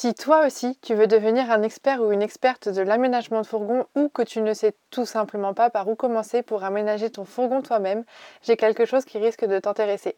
[0.00, 3.84] Si toi aussi tu veux devenir un expert ou une experte de l'aménagement de fourgon
[3.96, 7.62] ou que tu ne sais tout simplement pas par où commencer pour aménager ton fourgon
[7.62, 8.04] toi-même,
[8.42, 10.16] j'ai quelque chose qui risque de t'intéresser.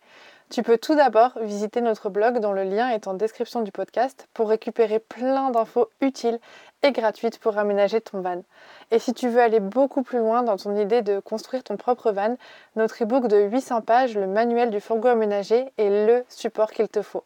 [0.50, 4.28] Tu peux tout d'abord visiter notre blog dont le lien est en description du podcast
[4.34, 6.40] pour récupérer plein d'infos utiles
[6.82, 8.42] et gratuites pour aménager ton van.
[8.90, 12.12] Et si tu veux aller beaucoup plus loin dans ton idée de construire ton propre
[12.12, 12.36] van,
[12.76, 17.00] notre e-book de 800 pages, le manuel du fourgon aménagé, est le support qu'il te
[17.00, 17.24] faut.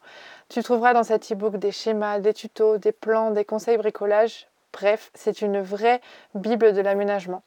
[0.49, 4.47] Tu trouveras dans cet e-book des schémas, des tutos, des plans, des conseils bricolage.
[4.73, 6.01] Bref, c'est une vraie
[6.35, 7.43] Bible de l'aménagement.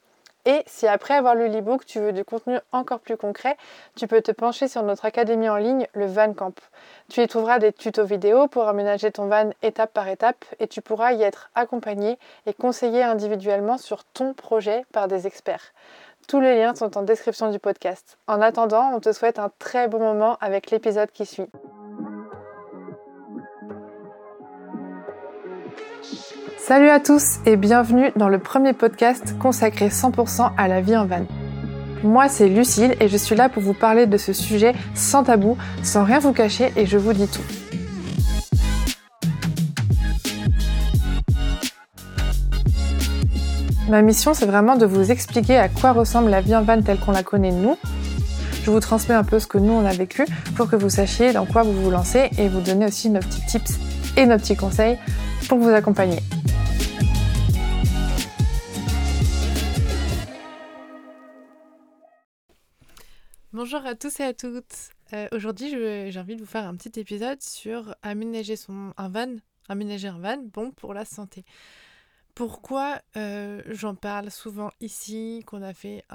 [0.47, 3.57] Et si après avoir lu l'e-book, tu veux du contenu encore plus concret,
[3.97, 6.57] tu peux te pencher sur notre académie en ligne, le Van Camp.
[7.09, 10.81] Tu y trouveras des tutos vidéo pour aménager ton van étape par étape et tu
[10.81, 15.73] pourras y être accompagné et conseillé individuellement sur ton projet par des experts.
[16.29, 18.17] Tous les liens sont en description du podcast.
[18.27, 21.49] En attendant, on te souhaite un très bon moment avec l'épisode qui suit.
[26.67, 31.05] Salut à tous et bienvenue dans le premier podcast consacré 100% à la vie en
[31.05, 31.25] van.
[32.03, 35.57] Moi c'est Lucille et je suis là pour vous parler de ce sujet sans tabou,
[35.81, 37.41] sans rien vous cacher et je vous dis tout.
[43.87, 46.99] Ma mission c'est vraiment de vous expliquer à quoi ressemble la vie en van telle
[46.99, 47.77] qu'on la connaît nous.
[48.65, 50.25] Je vous transmets un peu ce que nous on a vécu
[50.57, 53.45] pour que vous sachiez dans quoi vous vous lancez et vous donner aussi nos petits
[53.45, 53.79] tips
[54.17, 54.97] et nos petits conseils
[55.47, 56.19] pour vous accompagner.
[63.57, 64.91] Bonjour à tous et à toutes.
[65.13, 69.35] Euh, aujourd'hui, j'ai envie de vous faire un petit épisode sur aménager son un van,
[69.67, 71.43] aménager un van bon pour la santé.
[72.35, 76.05] Pourquoi euh, j'en parle souvent ici, qu'on a fait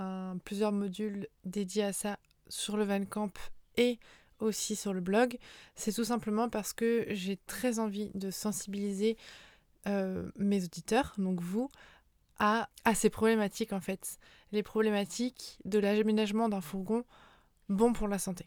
[0.44, 2.16] plusieurs modules dédiés à ça
[2.48, 3.36] sur le Van Camp
[3.76, 3.98] et
[4.38, 5.36] aussi sur le blog,
[5.74, 9.16] c'est tout simplement parce que j'ai très envie de sensibiliser
[9.88, 11.68] euh, mes auditeurs, donc vous,
[12.38, 14.20] à, à ces problématiques en fait.
[14.52, 17.04] Les problématiques de l'aménagement d'un fourgon
[17.72, 18.46] bon pour la santé.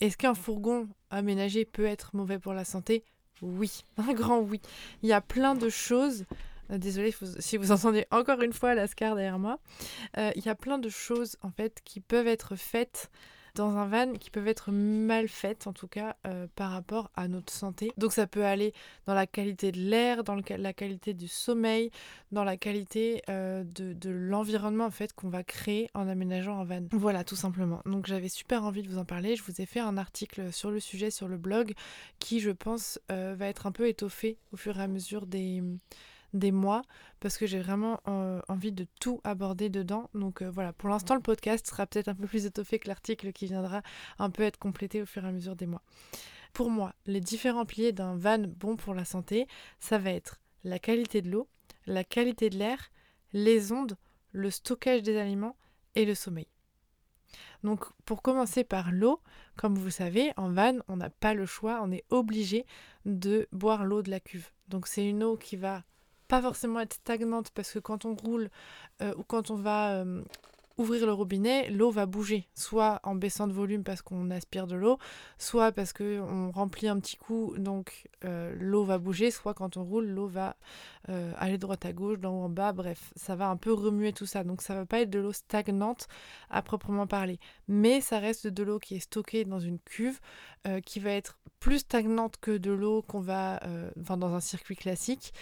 [0.00, 3.04] Est-ce qu'un fourgon aménagé peut être mauvais pour la santé?
[3.42, 4.60] Oui, un grand oui.
[5.02, 6.24] Il y a plein de choses.
[6.70, 9.58] Euh, désolée si vous entendez encore une fois la scar derrière moi.
[10.16, 13.10] Euh, il y a plein de choses en fait qui peuvent être faites
[13.54, 17.28] dans un van qui peuvent être mal faites, en tout cas euh, par rapport à
[17.28, 17.92] notre santé.
[17.96, 18.72] Donc ça peut aller
[19.06, 21.90] dans la qualité de l'air, dans la qualité du sommeil,
[22.32, 26.82] dans la qualité euh, de, l'environnement en fait qu'on va créer en aménageant un van.
[26.92, 27.80] Voilà tout simplement.
[27.86, 29.36] Donc j'avais super envie de vous en parler.
[29.36, 31.74] Je vous ai fait un article sur le sujet sur le blog
[32.18, 35.62] qui je pense euh, va être un peu étoffé au fur et à mesure des
[36.32, 36.82] des mois
[37.20, 40.10] parce que j'ai vraiment euh, envie de tout aborder dedans.
[40.14, 43.32] Donc euh, voilà, pour l'instant le podcast sera peut-être un peu plus étoffé que l'article
[43.32, 43.82] qui viendra
[44.18, 45.82] un peu être complété au fur et à mesure des mois.
[46.52, 49.46] Pour moi, les différents piliers d'un van bon pour la santé,
[49.78, 51.48] ça va être la qualité de l'eau,
[51.86, 52.90] la qualité de l'air,
[53.32, 53.96] les ondes,
[54.32, 55.56] le stockage des aliments
[55.94, 56.48] et le sommeil.
[57.62, 59.20] Donc pour commencer par l'eau,
[59.56, 62.66] comme vous savez, en van, on n'a pas le choix, on est obligé
[63.04, 64.50] de boire l'eau de la cuve.
[64.68, 65.84] Donc c'est une eau qui va
[66.30, 68.50] pas forcément être stagnante parce que quand on roule
[69.02, 70.22] euh, ou quand on va euh,
[70.78, 74.76] ouvrir le robinet, l'eau va bouger, soit en baissant de volume parce qu'on aspire de
[74.76, 74.98] l'eau,
[75.38, 79.82] soit parce qu'on remplit un petit coup, donc euh, l'eau va bouger, soit quand on
[79.82, 80.56] roule, l'eau va
[81.38, 84.26] aller droite à gauche, d'en haut en bas, bref, ça va un peu remuer tout
[84.26, 84.44] ça.
[84.44, 86.06] Donc ça va pas être de l'eau stagnante
[86.50, 90.20] à proprement parler, mais ça reste de l'eau qui est stockée dans une cuve,
[90.84, 93.60] qui va être plus stagnante que de l'eau qu'on va,
[94.00, 95.32] enfin dans un circuit classique,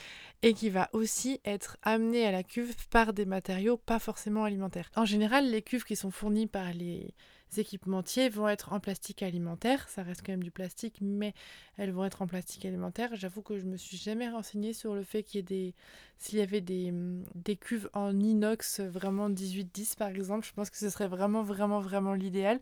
[0.42, 4.90] et qui va aussi être amené à la cuve par des matériaux pas forcément alimentaires.
[4.96, 7.14] En général, les cuves qui sont fournies par les
[7.56, 11.32] équipementiers vont être en plastique alimentaire, ça reste quand même du plastique, mais
[11.76, 13.10] elles vont être en plastique alimentaire.
[13.14, 15.74] J'avoue que je me suis jamais renseignée sur le fait qu'il y ait des,
[16.18, 16.92] s'il y avait des,
[17.34, 21.80] des cuves en inox vraiment 18-10 par exemple, je pense que ce serait vraiment vraiment
[21.80, 22.60] vraiment l'idéal.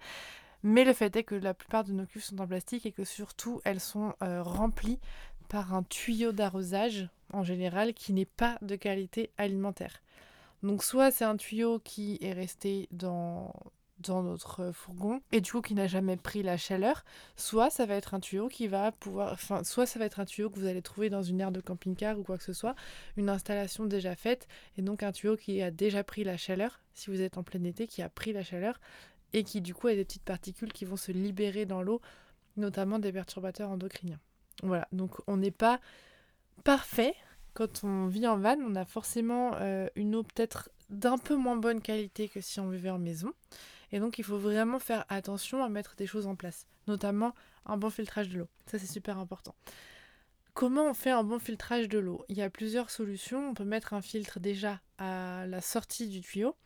[0.69, 3.05] Mais le fait est que la plupart de nos cuves sont en plastique et que
[3.05, 4.99] surtout elles sont euh, remplies
[5.49, 10.03] par un tuyau d'arrosage en général qui n'est pas de qualité alimentaire.
[10.65, 13.55] Donc soit c'est un tuyau qui est resté dans,
[14.01, 17.05] dans notre fourgon et du coup qui n'a jamais pris la chaleur,
[17.37, 20.25] soit ça va être un tuyau qui va pouvoir, enfin soit ça va être un
[20.25, 22.75] tuyau que vous allez trouver dans une aire de camping-car ou quoi que ce soit,
[23.17, 24.49] une installation déjà faite
[24.79, 27.63] et donc un tuyau qui a déjà pris la chaleur, si vous êtes en plein
[27.63, 28.81] été, qui a pris la chaleur
[29.37, 32.01] et qui du coup a des petites particules qui vont se libérer dans l'eau,
[32.57, 34.19] notamment des perturbateurs endocriniens.
[34.63, 35.79] Voilà, donc on n'est pas
[36.65, 37.15] parfait.
[37.53, 41.57] Quand on vit en van, on a forcément euh, une eau peut-être d'un peu moins
[41.57, 43.31] bonne qualité que si on vivait en maison.
[43.93, 47.35] Et donc il faut vraiment faire attention à mettre des choses en place, notamment
[47.67, 48.49] un bon filtrage de l'eau.
[48.67, 49.55] Ça c'est super important.
[50.55, 52.25] Comment on fait un bon filtrage de l'eau?
[52.31, 53.51] Il y a plusieurs solutions.
[53.51, 56.57] On peut mettre un filtre déjà à la sortie du tuyau.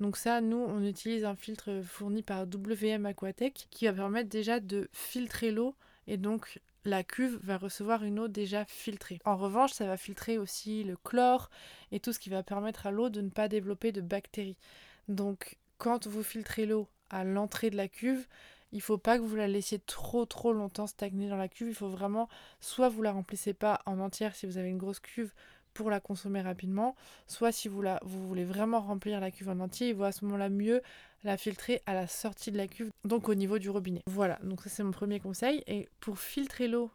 [0.00, 4.60] Donc ça, nous, on utilise un filtre fourni par WM Aquatech qui va permettre déjà
[4.60, 5.74] de filtrer l'eau
[6.06, 9.20] et donc la cuve va recevoir une eau déjà filtrée.
[9.24, 11.48] En revanche, ça va filtrer aussi le chlore
[11.92, 14.58] et tout ce qui va permettre à l'eau de ne pas développer de bactéries.
[15.08, 18.26] Donc quand vous filtrez l'eau à l'entrée de la cuve,
[18.72, 21.68] il faut pas que vous la laissiez trop trop longtemps stagner dans la cuve.
[21.68, 22.28] Il faut vraiment
[22.60, 25.32] soit vous la remplissez pas en entière si vous avez une grosse cuve
[25.74, 26.94] pour la consommer rapidement,
[27.26, 30.12] soit si vous, la, vous voulez vraiment remplir la cuve en entier, il vaut à
[30.12, 30.80] ce moment-là mieux
[31.24, 34.02] la filtrer à la sortie de la cuve, donc au niveau du robinet.
[34.06, 35.62] Voilà, donc ça c'est mon premier conseil.
[35.66, 36.90] Et pour filtrer l'eau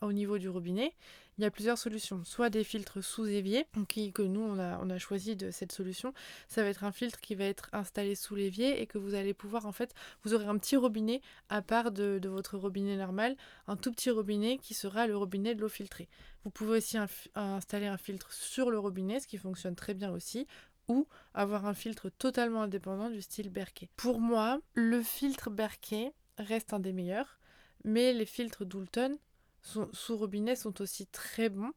[0.00, 0.92] au niveau du robinet,
[1.38, 2.22] il y a plusieurs solutions.
[2.24, 5.72] Soit des filtres sous évier, qui, que nous on a, on a choisi de cette
[5.72, 6.12] solution.
[6.48, 9.34] Ça va être un filtre qui va être installé sous l'évier et que vous allez
[9.34, 13.36] pouvoir en fait, vous aurez un petit robinet à part de, votre robinet normal,
[13.66, 16.08] un tout petit robinet qui sera le robinet de l'eau filtrée.
[16.44, 16.98] Vous pouvez aussi
[17.34, 20.46] installer un filtre sur le robinet, ce qui fonctionne très bien aussi,
[20.88, 23.88] ou avoir un filtre totalement indépendant du style Berkey.
[23.96, 27.38] Pour moi, le filtre Berkey reste un des meilleurs,
[27.84, 29.18] mais les filtres Doulton
[29.64, 31.72] sous robinet sont aussi très bons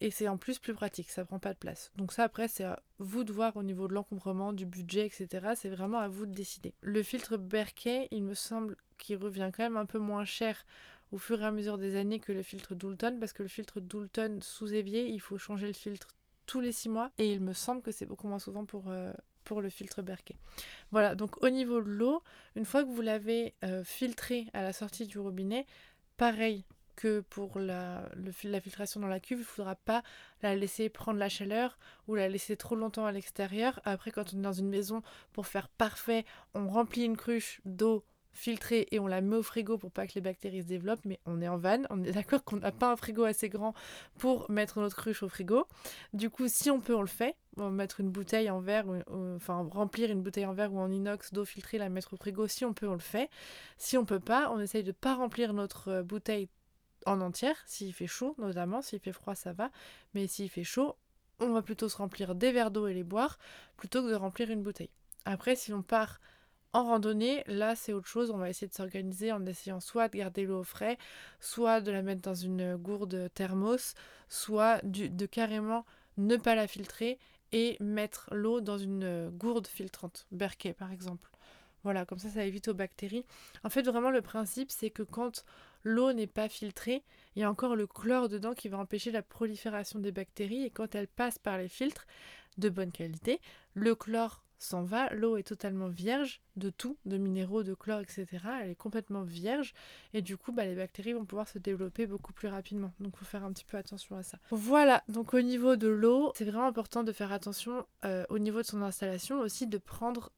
[0.00, 1.90] et c'est en plus plus pratique, ça prend pas de place.
[1.96, 5.52] Donc ça après c'est à vous de voir au niveau de l'encombrement, du budget, etc.
[5.56, 6.74] C'est vraiment à vous de décider.
[6.80, 10.64] Le filtre Berkey, il me semble qu'il revient quand même un peu moins cher
[11.12, 13.80] au fur et à mesure des années que le filtre Doulton parce que le filtre
[13.80, 16.16] Doulton sous évier, il faut changer le filtre
[16.46, 19.12] tous les six mois et il me semble que c'est beaucoup moins souvent pour, euh,
[19.60, 20.34] le filtre Berkey.
[20.90, 22.20] Voilà, donc au niveau de l'eau,
[22.56, 25.66] une fois que vous l'avez euh, filtré à la sortie du robinet,
[26.16, 26.64] pareil,
[26.96, 28.08] que pour la,
[28.44, 30.02] la filtration dans la cuve, il ne faudra pas
[30.42, 31.78] la laisser prendre la chaleur
[32.08, 33.80] ou la laisser trop longtemps à l'extérieur.
[33.84, 35.02] Après, quand on est dans une maison,
[35.32, 38.04] pour faire parfait, on remplit une cruche d'eau
[38.36, 41.18] filtrée et on la met au frigo pour pas que les bactéries se développent, mais
[41.26, 43.74] on est en vanne, on est d'accord qu'on n'a pas un frigo assez grand
[44.18, 45.66] pour mettre notre cruche au frigo.
[46.12, 47.34] Du coup, si on peut, on le fait.
[47.58, 48.84] On va mettre une bouteille en verre,
[49.34, 52.46] enfin remplir une bouteille en verre ou en inox d'eau filtrée, la mettre au frigo.
[52.46, 53.30] Si on peut, on le fait.
[53.78, 56.48] Si on peut pas, on essaye de pas remplir notre euh, bouteille
[57.06, 59.70] en entière, s'il fait chaud notamment, s'il fait froid ça va,
[60.14, 60.96] mais s'il fait chaud,
[61.40, 63.38] on va plutôt se remplir des verres d'eau et les boire
[63.76, 64.90] plutôt que de remplir une bouteille.
[65.24, 66.20] Après, si on part
[66.72, 70.18] en randonnée, là c'est autre chose, on va essayer de s'organiser en essayant soit de
[70.18, 70.98] garder l'eau au frais,
[71.40, 73.94] soit de la mettre dans une gourde thermos,
[74.28, 75.86] soit de carrément
[76.18, 77.18] ne pas la filtrer
[77.52, 81.30] et mettre l'eau dans une gourde filtrante, Berkey par exemple.
[81.82, 83.24] Voilà, comme ça ça évite aux bactéries.
[83.62, 85.44] En fait, vraiment le principe c'est que quand
[85.86, 87.04] l'eau n'est pas filtrée,
[87.36, 90.70] il y a encore le chlore dedans qui va empêcher la prolifération des bactéries et
[90.70, 92.06] quand elle passe par les filtres
[92.58, 93.40] de bonne qualité,
[93.74, 98.26] le chlore s'en va, l'eau est totalement vierge de tout, de minéraux, de chlore, etc.
[98.62, 99.74] Elle est complètement vierge
[100.12, 102.92] et du coup bah, les bactéries vont pouvoir se développer beaucoup plus rapidement.
[102.98, 104.38] Donc il faut faire un petit peu attention à ça.
[104.50, 108.62] Voilà, donc au niveau de l'eau, c'est vraiment important de faire attention euh, au niveau
[108.62, 110.32] de son installation aussi de prendre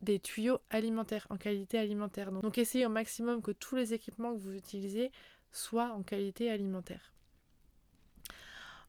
[0.00, 2.30] des tuyaux alimentaires, en qualité alimentaire.
[2.30, 5.10] Donc, essayez au maximum que tous les équipements que vous utilisez
[5.50, 7.12] soient en qualité alimentaire.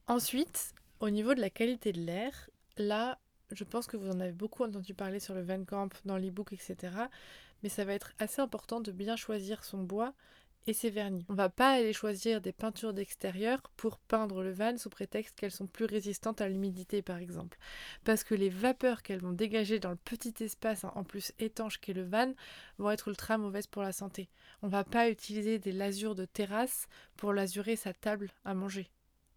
[0.06, 3.18] Ensuite, au niveau de la qualité de l'air, là,
[3.52, 6.52] je pense que vous en avez beaucoup entendu parler sur le Van Camp, dans l'e-book,
[6.52, 6.76] etc.
[7.62, 10.14] Mais ça va être assez important de bien choisir son bois
[10.66, 11.24] et ses vernis.
[11.28, 15.50] On va pas aller choisir des peintures d'extérieur pour peindre le van sous prétexte qu'elles
[15.50, 17.58] sont plus résistantes à l'humidité par exemple.
[18.04, 21.92] Parce que les vapeurs qu'elles vont dégager dans le petit espace en plus étanche qu'est
[21.92, 22.32] le van
[22.78, 24.28] vont être ultra mauvaises pour la santé.
[24.62, 28.90] On va pas utiliser des lasures de terrasse pour lasurer sa table à manger.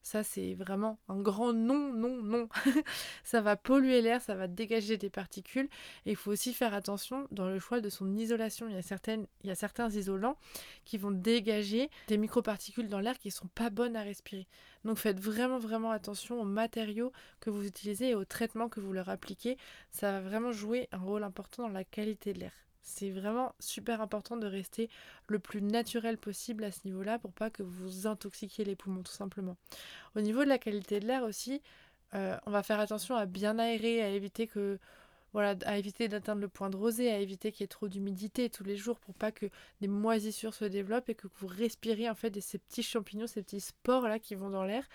[0.04, 2.50] Ça, c'est vraiment un grand non, non, non.
[3.24, 5.70] ça va polluer l'air, ça va dégager des particules.
[6.06, 8.68] Et il faut aussi faire attention dans le choix de son isolation.
[8.68, 10.38] Il y a, certains isolants
[10.84, 14.48] qui vont dégager des microparticules dans l'air qui ne sont pas bonnes à respirer.
[14.84, 18.92] Donc faites vraiment, vraiment attention aux matériaux que vous utilisez et aux traitements que vous
[18.92, 19.58] leur appliquez.
[19.90, 22.64] Ça va vraiment jouer un rôle important dans la qualité de l'air.
[22.84, 24.90] C'est vraiment super important de rester
[25.28, 29.14] le plus naturel possible à ce niveau-là pour pas que vous intoxiquiez les poumons tout
[29.14, 29.56] simplement.
[30.16, 31.62] Au niveau de la qualité de l'air aussi,
[32.14, 34.80] euh, on va faire attention à bien aérer, à éviter que
[35.32, 38.52] voilà, à éviter d'atteindre le point de rosée, à éviter qu'il y ait trop d'humidité
[38.52, 39.48] tous les jours pour pas que
[39.82, 43.62] des moisissures se développent et que vous respirez en fait ces petits champignons, ces petits
[43.62, 44.88] spores là qui vont dans l'air.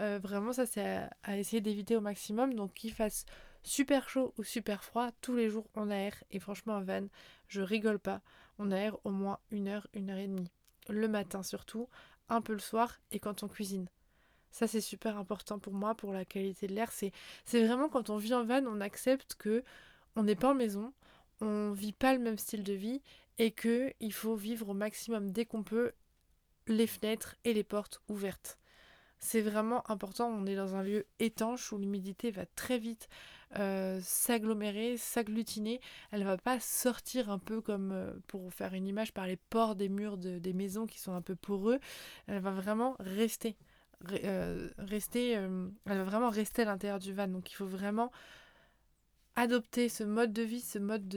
[0.00, 2.54] Euh, vraiment ça c'est à, à, essayer d'éviter au maximum.
[2.54, 3.24] Donc qu'il fasse
[3.64, 7.08] super chaud ou super froid, tous les jours on aère et franchement en van,
[7.48, 8.20] je rigole pas,
[8.58, 10.50] on aère au moins une heure, une heure et demie.
[10.88, 11.88] Le matin surtout,
[12.28, 13.88] un peu le soir et quand on cuisine.
[14.50, 16.92] Ça c'est super important pour moi, pour la qualité de l'air.
[16.92, 17.12] C'est,
[17.52, 19.64] vraiment quand on vit en van, on accepte que
[20.14, 20.92] on n'est pas en maison,
[21.40, 23.02] on vit pas le même style de vie
[23.38, 25.92] et que il faut vivre au maximum dès qu'on peut
[26.68, 28.58] les fenêtres et les portes ouvertes.
[29.18, 33.08] C'est vraiment important, on est dans un lieu étanche où l'humidité va très vite
[33.58, 35.80] euh, s'agglomérer, s'agglutiner.
[36.10, 39.76] Elle va pas sortir un peu comme, euh, pour faire une image, par les pores
[39.76, 41.78] des murs des maisons qui sont un peu poreux.
[42.26, 43.56] Elle va vraiment rester.
[44.24, 47.28] Euh, rester elle va vraiment rester à l'intérieur du van.
[47.28, 48.10] Donc il faut vraiment
[49.36, 51.08] adopter ce mode de vie, ce mode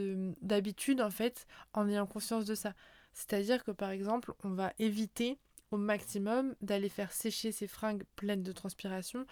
[0.42, 2.74] d'habitude en fait, en ayant conscience de ça.
[3.14, 5.40] C'est-à-dire que par exemple, on va éviter
[5.72, 9.26] au maximum d'aller faire sécher ses fringues pleines de transpiration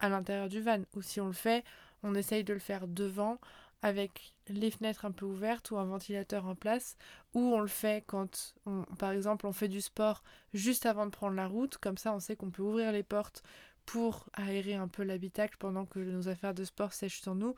[0.00, 0.82] à l'intérieur du van.
[0.94, 1.64] Ou si on le fait,
[2.02, 3.38] on essaye de le faire devant
[3.82, 6.96] avec les fenêtres un peu ouvertes ou un ventilateur en place,
[7.34, 8.54] ou on le fait quand,
[8.98, 12.18] par exemple, on fait du sport juste avant de prendre la route, comme ça on
[12.18, 13.42] sait qu'on peut ouvrir les portes
[13.86, 17.54] pour aérer un peu l'habitacle pendant que nos affaires de sport sèchent sur nous,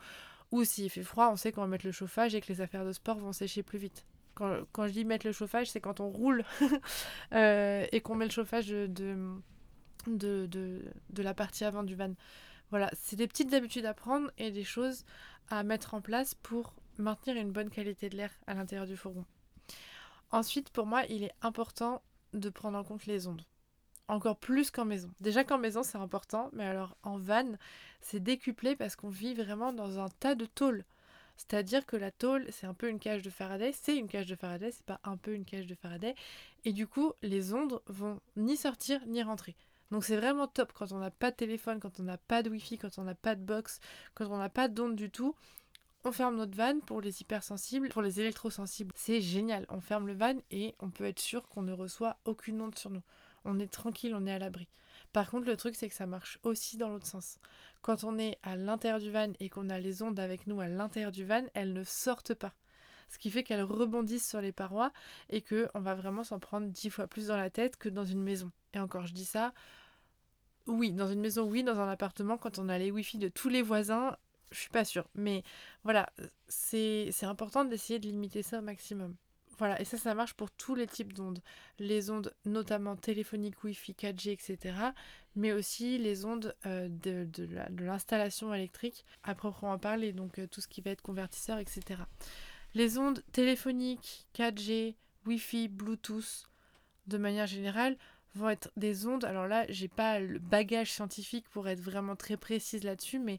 [0.52, 2.84] ou s'il fait froid, on sait qu'on va mettre le chauffage et que les affaires
[2.84, 4.04] de sport vont sécher plus vite.
[4.34, 6.44] Quand, je dis mettre le chauffage, c'est quand on roule
[7.34, 9.16] euh, et qu'on met le chauffage de,
[11.18, 12.14] la partie avant du van.
[12.70, 15.04] Voilà, c'est des petites habitudes à prendre et des choses
[15.48, 19.24] à mettre en place pour maintenir une bonne qualité de l'air à l'intérieur du fourgon.
[20.30, 23.44] Ensuite, pour moi, il est important de prendre en compte les ondes.
[24.06, 25.10] Encore plus qu'en maison.
[25.20, 27.56] Déjà qu'en maison, c'est important, mais alors en van,
[28.00, 30.84] c'est décuplé parce qu'on vit vraiment dans un tas de tôles.
[31.36, 34.36] C'est-à-dire que la tôle, c'est un peu une cage de Faraday, c'est une cage de
[34.36, 36.14] Faraday, c'est pas un peu une cage de Faraday.
[36.64, 39.56] Et du coup, les ondes vont ni sortir ni rentrer.
[39.90, 42.50] Donc c'est vraiment top quand on n'a pas de téléphone, quand on n'a pas de
[42.50, 43.80] wifi, quand on n'a pas de box,
[44.14, 45.34] quand on n'a pas d'ondes du tout.
[46.04, 48.92] On ferme notre van pour les hypersensibles, pour les électrosensibles.
[48.96, 49.66] C'est génial.
[49.68, 52.90] On ferme le van et on peut être sûr qu'on ne reçoit aucune onde sur
[52.90, 53.02] nous.
[53.44, 54.68] On est tranquille, on est à l'abri.
[55.12, 57.38] Par contre, le truc, c'est que ça marche aussi dans l'autre sens.
[57.82, 60.68] Quand on est à l'intérieur du van et qu'on a les ondes avec nous à
[60.68, 62.54] l'intérieur du van, elles ne sortent pas.
[63.08, 64.92] Ce qui fait qu'elles rebondissent sur les parois
[65.28, 68.22] et qu'on va vraiment s'en prendre dix fois plus dans la tête que dans une
[68.22, 68.52] maison.
[68.72, 69.52] Et encore, je dis ça,
[70.66, 73.48] oui, dans une maison, oui, dans un appartement, quand on a les wifi de tous
[73.48, 74.16] les voisins,
[74.50, 75.06] je suis pas sûre.
[75.14, 75.42] Mais
[75.84, 76.08] voilà,
[76.48, 79.14] c'est important d'essayer de limiter ça au maximum.
[79.58, 81.42] Voilà, et ça, ça marche pour tous les types d'ondes.
[81.78, 84.74] Les ondes notamment téléphoniques, Wi-Fi, 4G, etc.
[85.36, 90.62] Mais aussi les ondes euh, de, de l'installation électrique à proprement parler, donc euh, tout
[90.62, 92.00] ce qui va être convertisseur, etc.
[92.72, 94.94] Les ondes téléphoniques, 4G,
[95.26, 96.48] Wi-Fi, Bluetooth,
[97.06, 97.98] de manière générale,
[98.34, 99.24] vont être des ondes.
[99.24, 103.38] Alors là, j'ai pas le bagage scientifique pour être vraiment très précise là-dessus, mais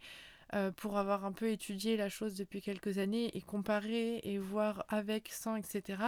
[0.54, 4.86] euh, pour avoir un peu étudié la chose depuis quelques années et comparer et voir
[4.90, 6.04] avec, sans, etc.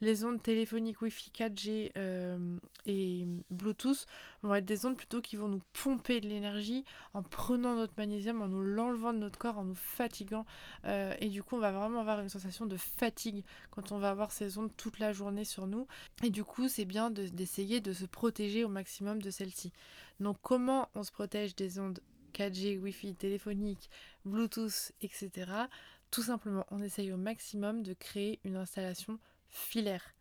[0.00, 4.06] Les ondes téléphoniques Wi-Fi 4G euh, et Bluetooth
[4.42, 8.42] vont être des ondes plutôt qui vont nous pomper de l'énergie en prenant notre magnésium,
[8.42, 10.44] en nous l'enlevant de notre corps, en nous fatiguant.
[10.86, 14.10] Euh, et du coup, on va vraiment avoir une sensation de fatigue quand on va
[14.10, 15.86] avoir ces ondes toute la journée sur nous.
[16.24, 19.72] Et du coup, c'est bien d'essayer de se protéger au maximum de celles-ci.
[20.20, 22.00] Donc comment on se protège des ondes
[22.34, 23.90] 4G, Wi-Fi, téléphonique,
[24.24, 25.30] Bluetooth, etc.
[26.10, 30.14] Tout simplement, on essaye au maximum de créer une installation filaire.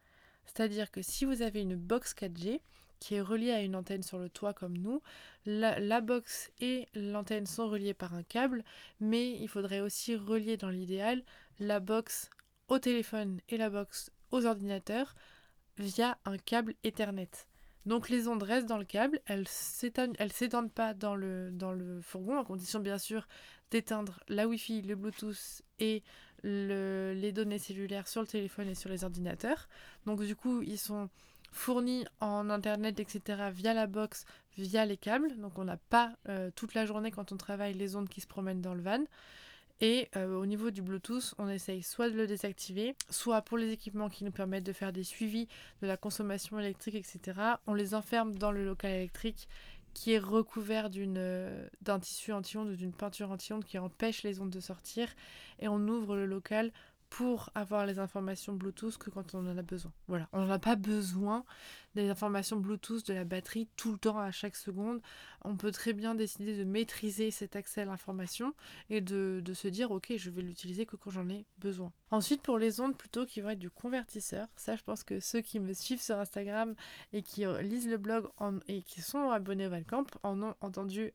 [0.46, 2.62] C'est-à-dire que si vous avez une box 4G
[3.00, 5.02] qui est reliée à une antenne sur le toit comme nous,
[5.46, 8.64] la, box et l'antenne sont reliées par un câble,
[9.02, 11.22] mais il faudrait aussi relier dans l'idéal
[11.60, 12.30] la box
[12.70, 15.16] au téléphone et la box aux ordinateurs
[15.78, 17.30] via un câble Ethernet.
[17.86, 22.46] Donc les ondes restent dans le câble, elles ne s'étendent pas dans le, fourgon, à
[22.46, 23.28] condition bien sûr
[23.72, 26.04] d'éteindre la Wi-Fi, le Bluetooth et
[26.44, 29.68] les données cellulaires sur le téléphone et sur les ordinateurs.
[30.06, 31.10] Donc du coup, ils sont
[31.52, 34.26] fournis en Internet, etc., via la box,
[34.58, 35.38] via les câbles.
[35.38, 38.28] Donc on n'a pas euh, toute la journée quand on travaille les ondes qui se
[38.28, 39.04] promènent dans le van.
[39.84, 43.74] Et euh, au niveau du Bluetooth, on essaye soit de le désactiver, soit pour les
[43.74, 45.50] équipements qui nous permettent de faire des suivis
[45.82, 47.38] de la consommation électrique, etc.,
[47.68, 49.50] on les enferme dans le local électrique
[49.94, 54.52] qui est recouvert euh, d'un tissu anti-ondes ou d'une peinture anti-ondes qui empêche les ondes
[54.52, 55.10] de sortir.
[55.60, 56.72] Et on ouvre le local
[57.14, 59.92] pour avoir les informations Bluetooth que quand on en a besoin.
[60.08, 61.46] Voilà, on n'a pas besoin
[61.94, 65.00] des informations Bluetooth de la batterie tout le temps à chaque seconde.
[65.46, 68.56] On peut très bien décider de maîtriser cet accès à l'information
[68.90, 71.94] et de, se dire ok je vais l'utiliser que quand j'en ai besoin.
[72.10, 75.42] Ensuite pour les ondes plutôt qui vont être du convertisseur, ça je pense que ceux
[75.42, 76.74] qui me suivent sur Instagram
[77.12, 78.28] et qui lisent le blog
[78.68, 81.14] et qui sont abonnés au Valcamp en ont entendu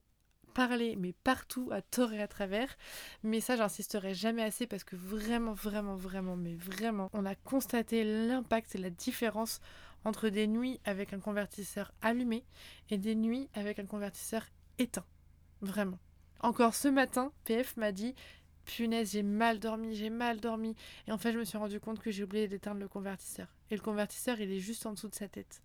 [0.53, 2.75] parler, mais partout, à tort et à travers.
[3.23, 8.03] Mais ça, j'insisterai jamais assez parce que vraiment, vraiment, vraiment, mais vraiment, on a constaté
[8.03, 9.59] l'impact et la différence
[10.05, 12.45] entre des nuits avec un convertisseur allumé
[12.89, 14.45] et des nuits avec un convertisseur
[14.77, 15.05] éteint.
[15.61, 15.99] Vraiment.
[16.41, 18.15] Encore ce matin, PF m'a dit
[18.65, 20.75] punaise, j'ai mal dormi, j'ai mal dormi.
[21.07, 23.47] Et en fait, je me suis rendu compte que j'ai oublié d'éteindre le convertisseur.
[23.71, 25.61] Et le convertisseur, il est juste en dessous de sa tête.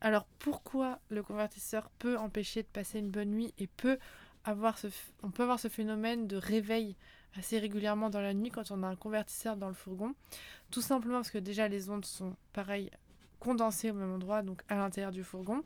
[0.00, 3.98] Alors pourquoi le convertisseur peut empêcher de passer une bonne nuit et peut
[4.44, 4.86] avoir ce,
[5.22, 6.96] on peut avoir ce phénomène de réveil
[7.36, 10.14] assez régulièrement dans la nuit quand on a un convertisseur dans le fourgon?
[10.70, 12.90] Tout simplement parce que déjà les ondes sont pareil
[13.40, 15.62] condensées au même endroit, donc à l'intérieur du fourgon.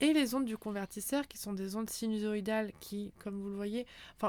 [0.00, 3.86] Et les ondes du convertisseur, qui sont des ondes sinusoïdales, qui, comme vous le voyez,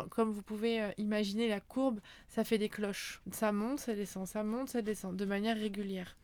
[0.10, 3.22] comme vous pouvez euh, imaginer la courbe, ça fait des cloches.
[3.32, 6.16] Ça monte, ça descend, ça monte, ça descend, de manière régulière.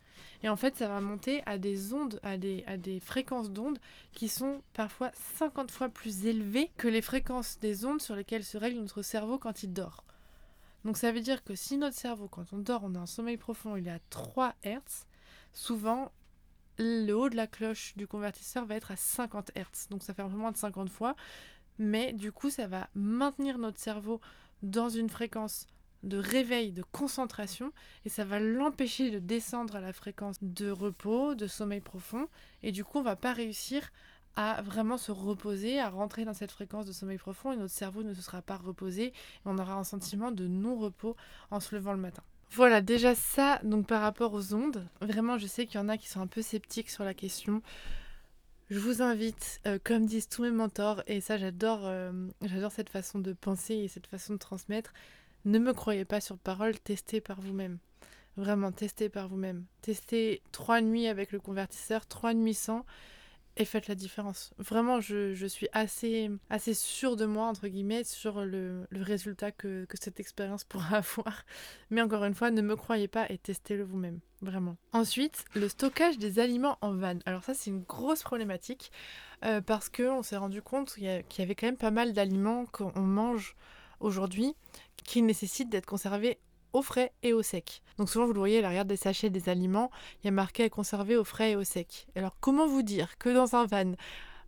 [0.43, 3.79] Et en fait, ça va monter à des ondes, à des, à des fréquences d'ondes
[4.11, 8.57] qui sont parfois 50 fois plus élevées que les fréquences des ondes sur lesquelles se
[8.57, 10.03] règle notre cerveau quand il dort.
[10.83, 13.37] Donc ça veut dire que si notre cerveau, quand on dort, on a un sommeil
[13.37, 15.07] profond, il est à 3 Hz,
[15.51, 16.11] souvent
[16.77, 19.89] le haut de la cloche du convertisseur va être à 50 Hz.
[19.89, 21.15] Donc ça fait un peu moins de 50 fois.
[21.79, 24.21] Mais du coup, ça va maintenir notre cerveau
[24.61, 25.67] dans une fréquence
[26.05, 27.71] de réveil, de concentration,
[28.05, 32.27] et ça va l'empêcher de descendre à la fréquence de repos, de sommeil profond,
[32.63, 33.91] et du coup on va pas réussir
[34.35, 38.03] à vraiment se reposer, à rentrer dans cette fréquence de sommeil profond, et notre cerveau
[38.03, 39.13] ne se sera pas reposé, et
[39.45, 41.15] on aura un sentiment de non-repos
[41.51, 42.23] en se levant le matin.
[42.51, 45.97] Voilà, déjà ça, donc par rapport aux ondes, vraiment je sais qu'il y en a
[45.97, 47.61] qui sont un peu sceptiques sur la question.
[48.69, 52.89] Je vous invite, euh, comme disent tous mes mentors, et ça j'adore, euh, j'adore cette
[52.89, 54.93] façon de penser et cette façon de transmettre,
[55.45, 57.77] ne me croyez pas sur parole, testez par vous-même.
[58.37, 59.65] Vraiment, testez par vous-même.
[59.81, 62.85] Testez trois nuits avec le convertisseur, trois nuits sans,
[63.57, 64.51] et faites la différence.
[64.57, 70.19] Vraiment, je, suis assez, assez sûre de moi, entre guillemets, sur le, résultat que, cette
[70.19, 71.45] expérience pourra avoir.
[71.89, 74.19] Mais encore une fois, ne me croyez pas et testez-le vous-même.
[74.41, 74.75] Vraiment.
[74.91, 77.21] Ensuite, le stockage des aliments en vanne.
[77.25, 78.91] Alors ça, c'est une grosse problématique
[79.45, 82.99] euh, parce qu'on s'est rendu compte qu'il y, avait quand même pas mal d'aliments qu'on
[82.99, 83.55] mange
[84.01, 84.53] aujourd'hui
[85.05, 86.39] qui nécessitent d'être conservés
[86.73, 87.81] au frais et au sec.
[87.97, 89.89] Donc souvent vous le voyez à l'arrière des sachets des aliments,
[90.21, 92.07] il y a marqué à conserver au frais et au sec.
[92.15, 93.93] Alors comment vous dire que dans un van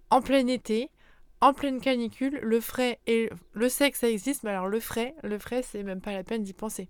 [0.10, 0.90] en plein été,
[1.40, 5.40] en pleine canicule, le frais et le sec ça existe, mais alors le frais, le
[5.40, 6.89] frais c'est même pas la peine d'y penser.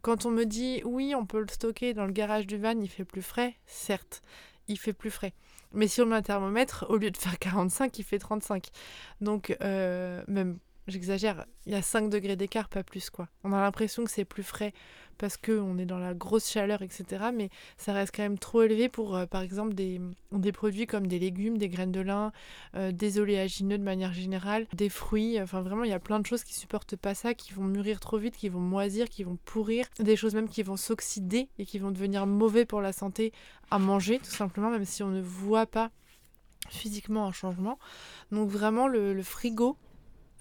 [0.00, 2.88] Quand on me dit oui, on peut le stocker dans le garage du van, il
[2.88, 4.22] fait plus frais, certes,
[4.68, 5.34] il fait plus frais.
[5.74, 8.68] Mais si on met un thermomètre, au lieu de faire 45, il fait 35.
[9.20, 13.28] Donc euh, même J'exagère, il y a 5 degrés d'écart, pas plus quoi.
[13.44, 14.72] On a l'impression que c'est plus frais
[15.16, 17.26] parce qu'on est dans la grosse chaleur, etc.
[17.32, 20.00] Mais ça reste quand même trop élevé pour, euh, par exemple, des,
[20.52, 22.32] produits comme des légumes, des graines de lin,
[22.74, 25.40] euh, des oléagineux de manière générale, des fruits.
[25.40, 28.00] Enfin, vraiment, il y a plein de choses qui supportent pas ça, qui vont mûrir
[28.00, 29.86] trop vite, qui vont moisir, qui vont pourrir.
[30.00, 33.32] Des choses même qui vont s'oxyder et qui vont devenir mauvais pour la santé
[33.70, 35.92] à manger, tout simplement, même si on ne voit pas
[36.68, 37.78] physiquement un changement.
[38.32, 39.76] Donc vraiment le frigo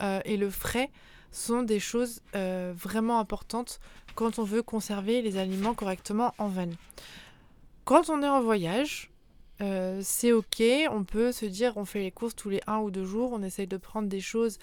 [0.01, 0.89] et le frais
[1.31, 3.79] sont des choses euh, vraiment importantes
[4.15, 6.75] quand on veut conserver les aliments correctement en vanne.
[7.85, 9.09] Quand on est en voyage,
[9.61, 12.91] euh, c'est ok, on peut se dire on fait les courses tous les un ou
[12.91, 14.57] deux jours, on essaye de prendre des choses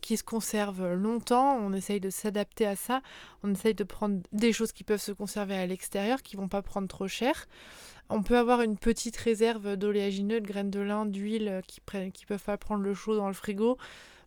[0.00, 3.02] qui se conservent longtemps, on essaye de s'adapter à ça,
[3.42, 6.62] on essaye de prendre des choses qui peuvent se conserver à l'extérieur, qui vont pas
[6.62, 7.46] prendre trop cher.
[8.08, 11.80] On peut avoir une petite réserve d'oléagineux, de graines de lin, d'huile qui,
[12.12, 13.78] qui peuvent pas prendre le chaud dans le frigo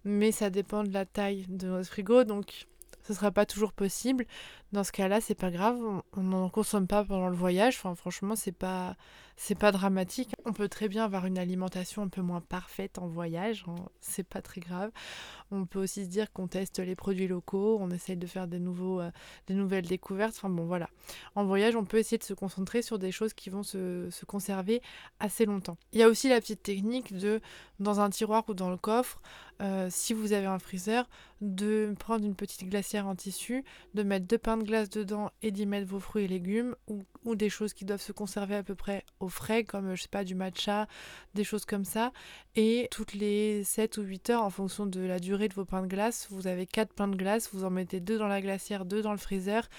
[0.04, 2.68] mais ça dépend de la taille de notre frigo, donc
[3.04, 4.26] ce sera pas toujours possible.
[4.74, 5.78] Dans ce cas-là, c'est pas grave,
[6.18, 7.78] on n'en consomme pas pendant le voyage.
[7.78, 8.96] Franchement, c'est pas
[9.36, 10.34] c'est pas dramatique.
[10.46, 13.76] On peut très bien avoir une alimentation un peu moins parfaite en voyage, hein.
[14.00, 14.92] c'est pas très grave.
[15.52, 18.60] On peut aussi se dire qu'on teste les produits locaux, on essaye de faire des
[18.60, 19.12] nouveaux euh,
[19.48, 20.36] des nouvelles découvertes.
[20.38, 20.90] Enfin bon, voilà.
[21.36, 24.26] En voyage, on peut essayer de se concentrer sur des choses qui vont se, se
[24.26, 24.82] conserver
[25.20, 25.78] assez longtemps.
[25.92, 27.42] Il y a aussi la petite technique de
[27.80, 29.22] dans un tiroir ou dans le coffre,
[29.62, 31.08] euh, si vous avez un freezer,
[31.42, 35.52] de prendre une petite glacière en tissu, de mettre deux pains de glace dedans et
[35.52, 38.64] d'y mettre vos fruits et légumes ou, ou, des choses qui doivent se conserver à
[38.64, 40.88] peu près au frais, comme je sais pas, du matcha,
[41.34, 42.12] des choses comme ça.
[42.56, 45.82] Et toutes les 7 ou 8 heures, en fonction de la durée de vos pains
[45.82, 48.86] de glace, vous avez 4 pains de glace, vous en mettez deux dans la glacière,
[48.86, 49.70] deux dans le freezer.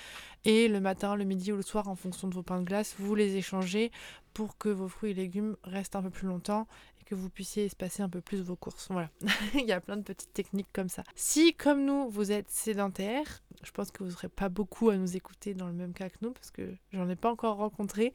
[0.45, 2.95] Et le matin, le midi ou le soir, en fonction de vos pains de glace,
[2.99, 3.91] vous les échangez
[4.35, 6.67] pour que vos fruits et légumes restent un peu plus longtemps
[7.05, 8.89] que vous puissiez espacer un peu plus vos courses.
[8.91, 9.11] Voilà,
[9.55, 11.03] il y a plein de petites techniques comme ça.
[11.15, 15.17] Si, comme nous, vous êtes sédentaire, je pense que vous n'aurez pas beaucoup à nous
[15.17, 18.13] écouter dans le même cas que nous, parce que j'en ai pas encore rencontré.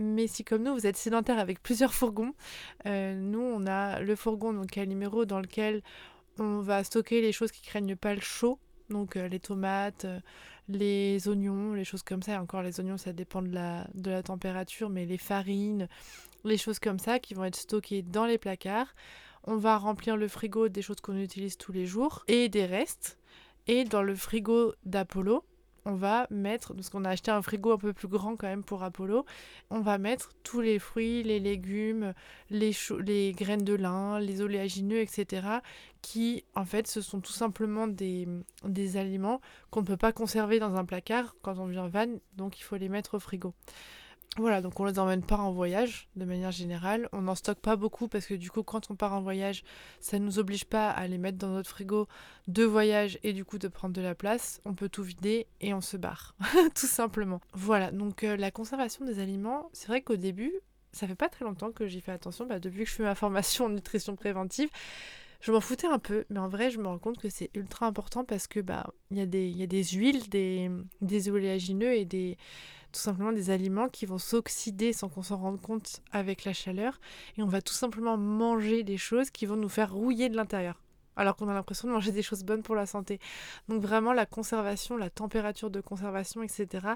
[0.00, 2.34] Mais si, comme nous, vous êtes sédentaire avec plusieurs fourgons,
[2.86, 5.82] euh, nous, on a le fourgon, donc numéro dans lequel
[6.38, 10.20] on va stocker les choses qui craignent pas le chaud, donc euh, les tomates, euh,
[10.68, 12.40] les oignons, les choses comme ça.
[12.40, 15.88] Encore, les oignons, ça dépend de la, de la température, mais les farines,
[16.44, 18.94] les choses comme ça qui vont être stockées dans les placards.
[19.44, 23.18] On va remplir le frigo des choses qu'on utilise tous les jours et des restes.
[23.66, 25.44] Et dans le frigo d'Apollo,
[25.84, 28.64] on va mettre, parce qu'on a acheté un frigo un peu plus grand quand même
[28.64, 29.24] pour Apollo,
[29.70, 32.14] on va mettre tous les fruits, les légumes,
[32.50, 35.46] les, les graines de lin, les oléagineux, etc.
[36.02, 38.28] qui en fait ce sont tout simplement des,
[38.64, 42.18] des aliments qu'on ne peut pas conserver dans un placard quand on vient en van,
[42.36, 43.54] donc il faut les mettre au frigo.
[44.36, 47.08] Voilà, donc on les emmène pas en voyage de manière générale.
[47.12, 49.64] On n'en stocke pas beaucoup parce que du coup, quand on part en voyage,
[49.98, 52.06] ça ne nous oblige pas à les mettre dans notre frigo
[52.46, 54.60] de voyage et du coup de prendre de la place.
[54.64, 56.36] On peut tout vider et on se barre,
[56.74, 57.40] tout simplement.
[57.54, 60.52] Voilà, donc euh, la conservation des aliments, c'est vrai qu'au début,
[60.92, 62.46] ça fait pas très longtemps que j'y fais attention.
[62.46, 64.70] Bah, depuis que je fais ma formation en nutrition préventive,
[65.40, 67.86] je m'en foutais un peu, mais en vrai, je me rends compte que c'est ultra
[67.86, 71.94] important parce que bah il y, a des, y a des huiles, des, des oléagineux
[71.94, 72.36] et des
[72.92, 77.00] tout simplement des aliments qui vont s'oxyder sans qu'on s'en rende compte avec la chaleur.
[77.36, 80.80] Et on va tout simplement manger des choses qui vont nous faire rouiller de l'intérieur.
[81.16, 83.18] Alors qu'on a l'impression de manger des choses bonnes pour la santé.
[83.68, 86.86] Donc vraiment la conservation, la température de conservation, etc.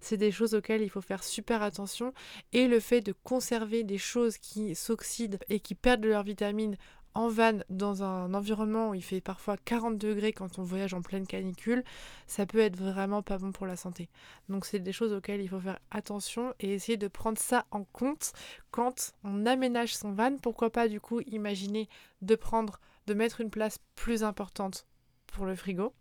[0.00, 2.12] C'est des choses auxquelles il faut faire super attention.
[2.52, 6.76] Et le fait de conserver des choses qui s'oxydent et qui perdent de leurs vitamines
[7.14, 11.02] en van dans un environnement où il fait parfois 40 degrés quand on voyage en
[11.02, 11.84] pleine canicule,
[12.26, 14.08] ça peut être vraiment pas bon pour la santé.
[14.48, 17.84] Donc c'est des choses auxquelles il faut faire attention et essayer de prendre ça en
[17.84, 18.32] compte
[18.70, 20.36] quand on aménage son van.
[20.36, 21.88] Pourquoi pas du coup imaginer
[22.22, 24.86] de prendre, de mettre une place plus importante
[25.26, 25.92] pour le frigo.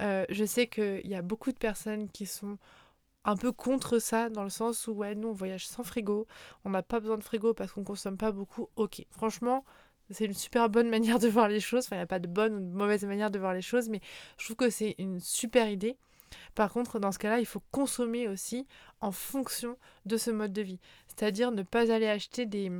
[0.00, 2.58] Euh, je sais qu'il y a beaucoup de personnes qui sont
[3.24, 6.26] un peu contre ça, dans le sens où ouais, nous on voyage sans frigo,
[6.64, 8.68] on n'a pas besoin de frigo parce qu'on consomme pas beaucoup.
[8.76, 9.64] Ok, franchement,
[10.10, 11.84] c'est une super bonne manière de voir les choses.
[11.86, 13.88] Enfin, il n'y a pas de bonne ou de mauvaise manière de voir les choses,
[13.88, 14.00] mais
[14.38, 15.96] je trouve que c'est une super idée.
[16.54, 18.66] Par contre, dans ce cas-là, il faut consommer aussi
[19.00, 20.80] en fonction de ce mode de vie.
[21.06, 22.70] C'est-à-dire ne pas aller acheter des,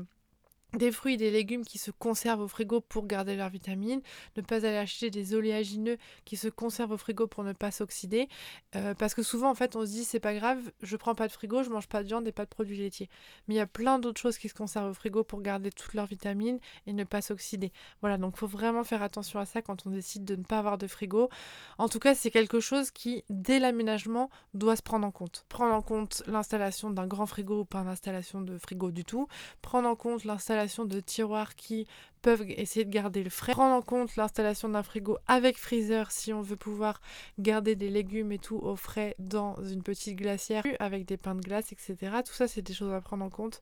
[0.74, 4.02] des fruits et des légumes qui se conservent au frigo pour garder leurs vitamines,
[4.36, 8.28] ne pas aller acheter des oléagineux qui se conservent au frigo pour ne pas s'oxyder,
[8.76, 11.26] euh, parce que souvent en fait on se dit c'est pas grave, je prends pas
[11.26, 13.08] de frigo, je mange pas de viande et pas de produits laitiers.
[13.46, 15.94] Mais il y a plein d'autres choses qui se conservent au frigo pour garder toutes
[15.94, 17.72] leurs vitamines et ne pas s'oxyder.
[18.02, 20.76] Voilà, donc faut vraiment faire attention à ça quand on décide de ne pas avoir
[20.76, 21.30] de frigo.
[21.78, 25.46] En tout cas, c'est quelque chose qui, dès l'aménagement, doit se prendre en compte.
[25.48, 29.28] Prendre en compte l'installation d'un grand frigo ou pas l'installation de frigo du tout,
[29.62, 31.86] prendre en compte l'installation de tiroirs qui
[32.22, 33.52] peuvent essayer de garder le frais.
[33.52, 37.00] Prendre en compte l'installation d'un frigo avec freezer si on veut pouvoir
[37.38, 41.40] garder des légumes et tout au frais dans une petite glacière avec des pains de
[41.40, 41.96] glace, etc.
[42.24, 43.60] Tout ça, c'est des choses à prendre en compte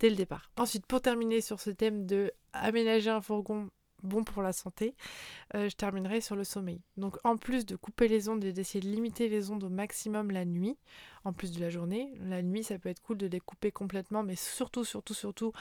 [0.00, 0.50] dès le départ.
[0.56, 3.68] Ensuite, pour terminer sur ce thème de aménager un fourgon
[4.02, 4.94] bon pour la santé,
[5.54, 6.80] euh, je terminerai sur le sommeil.
[6.96, 10.30] Donc en plus de couper les ondes et d'essayer de limiter les ondes au maximum
[10.30, 10.76] la nuit,
[11.24, 14.22] en plus de la journée, la nuit ça peut être cool de les couper complètement,
[14.22, 15.52] mais surtout, surtout, surtout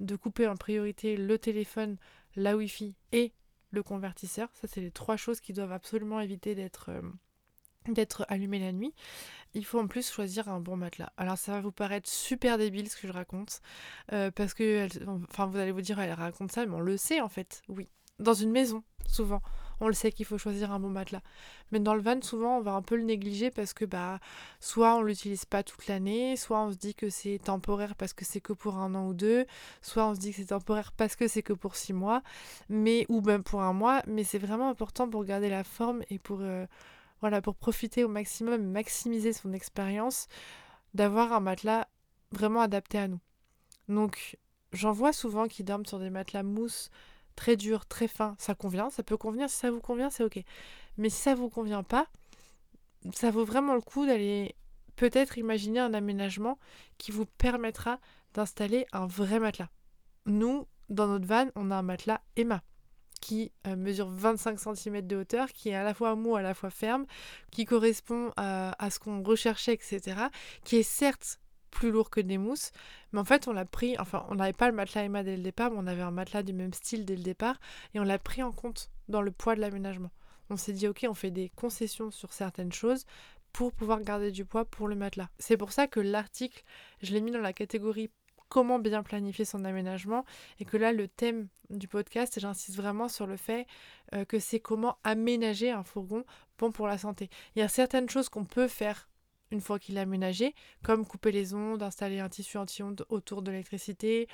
[0.00, 1.96] de couper en priorité le téléphone,
[2.36, 3.32] la Wi-Fi et
[3.70, 4.48] le convertisseur.
[4.54, 6.90] Ça c'est les trois choses qui doivent absolument éviter d'être...
[6.90, 7.02] Euh,
[7.94, 8.94] d'être allumé la nuit,
[9.54, 11.12] il faut en plus choisir un bon matelas.
[11.16, 13.60] Alors ça va vous paraître super débile ce que je raconte,
[14.12, 14.88] euh, parce que,
[15.30, 17.88] enfin vous allez vous dire elle raconte ça, mais on le sait en fait, oui.
[18.18, 19.40] Dans une maison, souvent,
[19.80, 21.22] on le sait qu'il faut choisir un bon matelas.
[21.70, 24.18] Mais dans le van, souvent on va un peu le négliger parce que bah
[24.58, 28.24] soit on l'utilise pas toute l'année, soit on se dit que c'est temporaire parce que
[28.24, 29.46] c'est que pour un an ou deux,
[29.82, 32.22] soit on se dit que c'est temporaire parce que c'est que pour six mois,
[32.68, 34.02] mais ou même pour un mois.
[34.08, 36.66] Mais c'est vraiment important pour garder la forme et pour euh,
[37.20, 40.28] voilà, pour profiter au maximum, maximiser son expérience,
[40.94, 41.88] d'avoir un matelas
[42.32, 43.20] vraiment adapté à nous.
[43.88, 44.38] Donc,
[44.72, 46.90] j'en vois souvent qui dorment sur des matelas mousse
[47.36, 48.34] très durs, très fins.
[48.38, 49.48] Ça convient, ça peut convenir.
[49.48, 50.42] Si ça vous convient, c'est ok.
[50.96, 52.08] Mais si ça vous convient pas,
[53.14, 54.56] ça vaut vraiment le coup d'aller
[54.96, 56.58] peut-être imaginer un aménagement
[56.98, 58.00] qui vous permettra
[58.34, 59.70] d'installer un vrai matelas.
[60.26, 62.62] Nous, dans notre van, on a un matelas Emma
[63.20, 66.54] qui euh, mesure 25 cm de hauteur, qui est à la fois mou, à la
[66.54, 67.06] fois ferme,
[67.50, 70.16] qui correspond à, ce qu'on recherchait, etc.
[70.64, 72.72] Qui est certes plus lourd que des mousses,
[73.12, 75.42] mais en fait on l'a pris, enfin on n'avait pas le matelas Emma dès le
[75.42, 77.60] départ, mais on avait un matelas du même style dès le départ,
[77.94, 80.10] et on l'a pris en compte dans le poids de l'aménagement.
[80.48, 83.04] On s'est dit ok, on fait des concessions sur certaines choses
[83.52, 85.28] pour pouvoir garder du poids pour le matelas.
[85.38, 86.62] C'est pour ça que l'article,
[87.02, 88.10] je l'ai mis dans la catégorie
[88.48, 90.24] comment bien planifier son aménagement
[90.58, 93.66] et que là le thème du podcast j'insiste vraiment sur le fait
[94.14, 96.24] euh, que c'est comment aménager un fourgon
[96.58, 97.30] bon pour la santé.
[97.54, 99.08] Il y a certaines choses qu'on peut faire
[99.50, 103.50] une fois qu'il est aménagé, comme couper les ondes, installer un tissu anti-ondes autour de
[103.50, 104.28] l'électricité,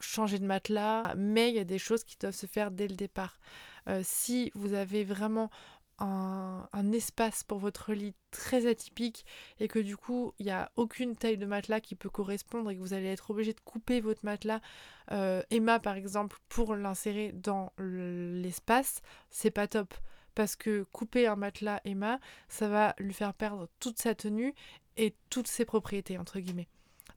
[0.00, 2.96] changer de matelas, mais il y a des choses qui doivent se faire dès le
[2.96, 3.38] départ.
[3.88, 5.50] Euh, si vous avez vraiment
[6.00, 9.24] un, espace pour votre lit très atypique
[9.60, 12.74] et que du coup il n'y a aucune taille de matelas qui peut correspondre et
[12.74, 14.60] que vous allez être obligé de couper votre matelas
[15.12, 19.94] euh, Emma par exemple pour l'insérer dans l'espace, c'est pas top.
[20.34, 24.54] parce que couper un matelas Emma, ça va lui faire perdre toute sa tenue
[24.96, 26.68] et toutes ses propriétés, entre guillemets.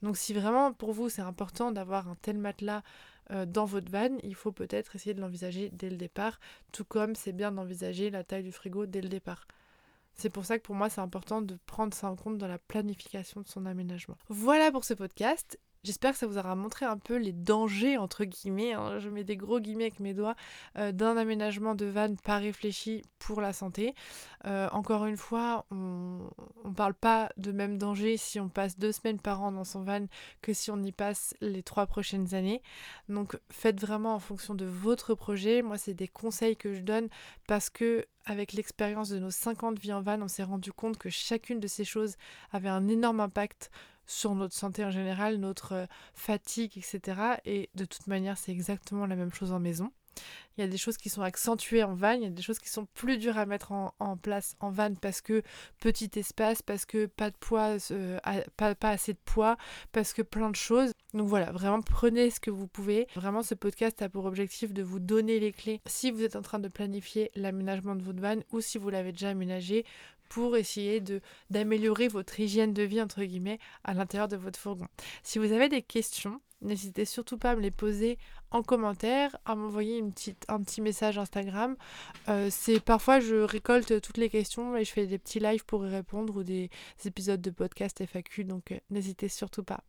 [0.01, 2.83] Donc si vraiment pour vous c'est important d'avoir un tel matelas
[3.31, 6.39] euh, dans votre van, il faut peut-être essayer de l'envisager dès le départ,
[6.71, 9.47] tout comme c'est bien d'envisager la taille du frigo dès le départ.
[10.15, 12.59] C'est pour ça que pour moi c'est important de prendre ça en compte dans la
[12.59, 14.17] planification de son aménagement.
[14.29, 15.59] Voilà pour ce podcast.
[15.83, 19.25] J'espère que ça vous aura montré un peu les dangers, entre guillemets, hein, je mets
[19.25, 20.35] des gros guillemets avec mes doigts,
[20.77, 23.93] euh, d'un aménagement de van pas réfléchi pour la santé.
[24.45, 26.29] Euh, encore une fois, on
[26.63, 29.83] ne parle pas de même danger si on passe deux semaines par an dans son
[29.83, 30.05] van
[30.41, 32.61] que si on y passe les trois prochaines années.
[33.09, 35.61] Donc faites vraiment en fonction de votre projet.
[35.61, 37.09] Moi, c'est des conseils que je donne
[37.45, 41.09] parce que avec l'expérience de nos 50 vies en van, on s'est rendu compte que
[41.09, 42.15] chacune de ces choses
[42.53, 43.69] avait un énorme impact
[44.05, 47.39] sur notre santé en général, notre euh, fatigue, etc.
[47.45, 49.91] Et de toute manière, c'est exactement la même chose en maison.
[50.57, 52.59] Il y a des choses qui sont accentuées en van, il y a des choses
[52.59, 55.41] qui sont plus dures à mettre en, place en van parce que
[55.79, 58.19] petit espace, parce que pas de poids, euh,
[58.55, 59.57] pas, pas, assez de poids,
[59.91, 60.91] parce que plein de choses.
[61.15, 63.07] Donc voilà, vraiment prenez ce que vous pouvez.
[63.15, 66.43] Vraiment, ce podcast a pour objectif de vous donner les clés si vous êtes en
[66.43, 69.85] train de planifier l'aménagement de votre van ou si vous l'avez déjà aménagé
[70.33, 74.87] pour essayer de d'améliorer votre hygiène de vie entre guillemets à l'intérieur de votre fourgon.
[75.21, 78.17] Si vous avez des questions, n'hésitez surtout pas à me les poser
[78.49, 81.75] en commentaire, à m'envoyer une petite, un petit message Instagram.
[82.29, 85.85] Euh, c'est parfois je récolte toutes les questions et je fais des petits lives pour
[85.85, 86.71] y répondre ou des
[87.05, 89.83] épisodes de podcast FAQ, donc euh, n'hésitez surtout pas.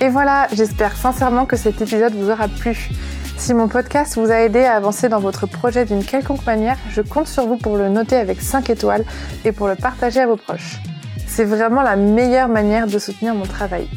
[0.00, 2.90] Et voilà, j'espère sincèrement que cet épisode vous aura plu.
[3.38, 7.00] Si mon podcast vous a aidé à avancer dans votre projet d'une quelconque manière, je
[7.00, 9.04] compte sur vous pour le noter avec 5 étoiles
[9.46, 10.80] et pour le partager à vos proches.
[11.26, 13.88] C'est vraiment la meilleure manière de soutenir mon travail.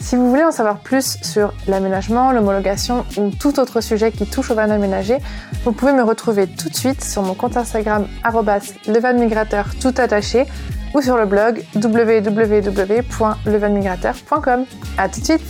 [0.00, 4.50] Si vous voulez en savoir plus sur l'aménagement, l'homologation ou tout autre sujet qui touche
[4.50, 5.18] au van aménagé,
[5.64, 8.06] vous pouvez me retrouver tout de suite sur mon compte Instagram
[8.86, 10.46] levanmigrateur tout attaché
[10.96, 14.64] ou sur le blog www.levanmigrateur.com.
[14.96, 15.42] À tout de suite